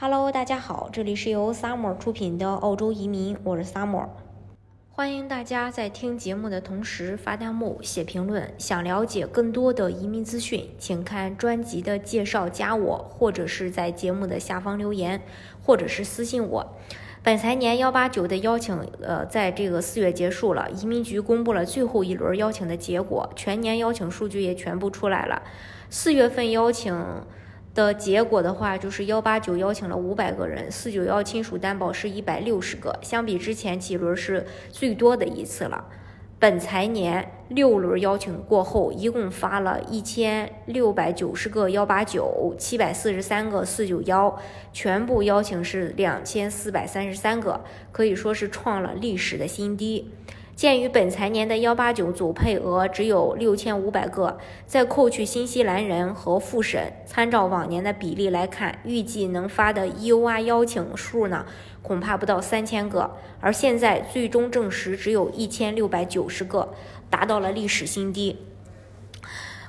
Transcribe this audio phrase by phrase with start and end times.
[0.00, 4.06] Hello，大家好，这里是由 Summer 出品的澳洲移民，我是 Summer。
[4.92, 8.54] 欢迎大家在听节目的同时发弹幕、写评论。
[8.58, 15.20] 想了解更多的移民资讯，请看专辑的介绍，加我，或者是在节目的下方留言，
[15.64, 16.76] 或者是私信我。
[17.24, 25.42] 本财年幺八九的邀请，呃，在这个四月结束了，移民局公布了最后一轮邀请的结果，全年邀请数据也全部出来了。
[25.90, 26.94] 四月份邀请。
[27.78, 35.84] 的结果的话，就是幺八九邀请了五百个人，四九幺亲属担保是一百六十个，相比之前几轮是最多的一次了。
[36.40, 44.36] 本财年六轮邀请过后，一共发了一千六百九十个幺八九，七百四十三个四九幺，
[44.72, 47.60] 全部邀请是两千四百三十三个，
[47.92, 50.10] 可以说是创了历史的新低。
[50.58, 61.46] 鉴于本财年的幺八九组配额只有六千五百个，再扣去新西兰人和复审，参照往年的比例来看，预计能发的 EUR 邀请数呢，
[61.80, 63.12] 恐怕不到三千个。
[63.38, 66.74] 而现在最终证实只有一千六百九十个，
[67.08, 68.38] 达到了历史新低。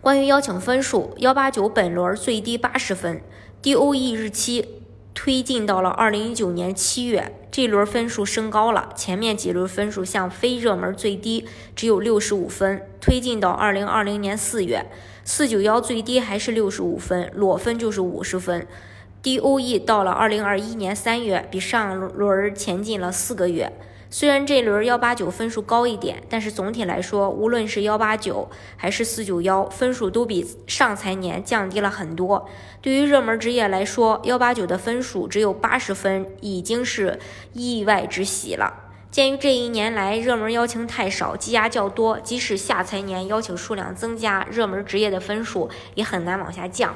[0.00, 3.20] 关于邀请分数，幺八九本轮最低八十分
[3.60, 4.85] ，DOE 日期。
[5.16, 8.90] 推进到了二零一九年七月，这轮分数升高了。
[8.94, 14.84] 前面几轮分数像非热门最低只有六十五分，推进到二零二零年四月，
[15.24, 18.66] 四九幺最低还是六十五分，裸分就是五十分。
[19.22, 23.72] DOE 到了二零二一年三月，比上轮前进了四个月。
[24.08, 32.48] 虽然这轮幺八九分数高一点，但是总体来说，无论是幺八九还是四九幺，分数都比上财年降低了很多。
[32.80, 37.18] 对于热门职业来说，幺八九的分数只有八十分，已经是
[37.52, 38.84] 意外之喜了。
[39.10, 46.94] 鉴于这一年来热门邀请太少，积压较多，即使下财年邀请数量增加，热门职业的分数也很难往下降。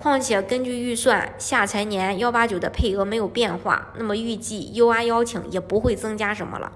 [0.00, 6.70] 况且根据预算，下财年幺八九的配额没有变化，那么预计 UR 邀请也不会增加什么了。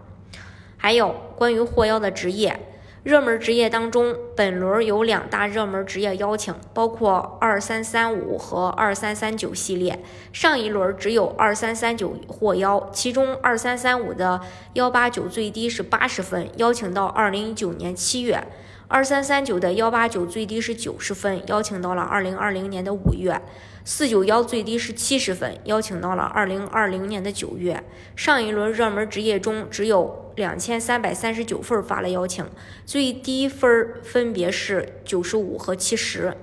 [0.77, 2.59] 还有关于获邀的职业，
[3.05, 10.01] 热门职业当中，本轮有两大热门职业邀请，包括二三三五和二三三九系列。
[10.33, 14.41] 上一轮只有二三三九获邀，其中二三三五的
[14.73, 18.45] 幺八九最低是八十分，邀请到二零一九年七月。
[18.93, 23.41] 二三三九的幺八九最低是九十分，邀请到了二零二零年的五月；
[23.87, 27.83] 四九幺最低是七十分，邀请到了二零二零年的九月。
[28.15, 32.45] 上一轮热门职业中只有两千三百三十九份发了邀请，
[32.85, 36.37] 最低分分别是九十五和七十。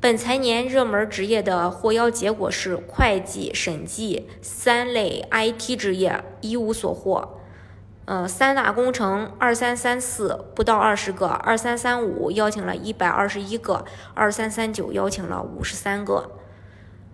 [0.00, 7.40] 本财年热门职业的获邀结果是会计、审计三类 IT 职业一无所获。
[8.04, 16.32] 呃，三大工程二三三四不到二十个，二三三五邀请了一百二十一个，二三三九邀请了五十三个。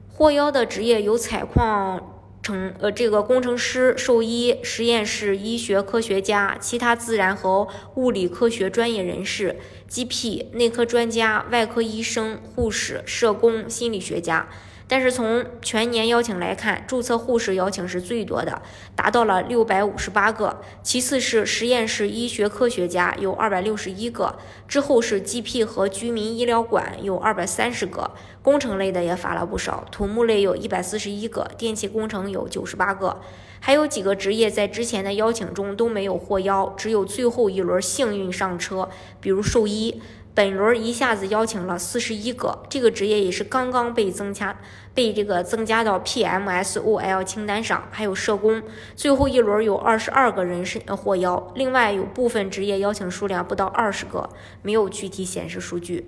[0.09, 9.60] 获邀的职业有采矿程呃这个工程师、兽医、实验室医学科学家、其他自然和物理科学专业人士、
[9.91, 14.49] GP、内科专家、外科医生、护士、社工、心理学家。
[14.88, 18.62] 但是从全年邀请来看，注册护士邀请是最多的，
[18.97, 20.62] 达到了六百五十八个。
[20.82, 28.10] 其次是实验室医学科学家有二百六十一个，之后是 GP 和居民医疗馆有二百三十个，
[28.43, 33.20] 工程类的也发了不少，土木类有一百四十一个，电气工程有九十八个，
[33.60, 38.88] 还有几个职业在之前的邀请中都没有获邀，只有最后一轮幸运上车，
[39.20, 40.00] 比如兽医。
[40.38, 44.56] 本轮一下子邀请了四十一个，这个职业也是刚刚被增加，
[44.94, 47.88] 被这个增加到 PMSOL 清单上。
[47.91, 48.62] 还有社工，
[48.94, 54.31] 最后一轮有二十二个人是获邀，另外有部分职业邀请数量不到二十个，
[54.62, 56.06] 没有具体显示数据。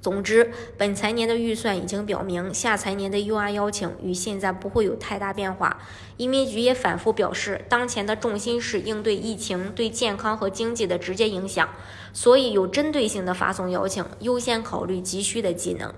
[0.00, 5.80] 总之，本财年的预算已经表明，下财年的 UR 邀请与现在不会有太大变化。
[6.16, 11.68] 移民局也反复表示，当前的重心是应对疫情对健康和经济的直接影响，
[12.12, 15.92] 所以有针对性的发送邀请，优先考虑急需的技能。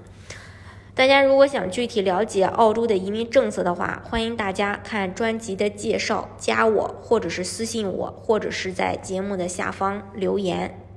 [0.94, 10.89] 大家如果想具体了解澳洲的移民政策的话，欢迎大家看专辑的介绍，加我或者是私信我，或者是在节目的下方留言。